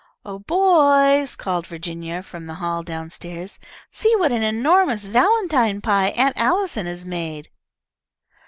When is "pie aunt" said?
5.79-6.35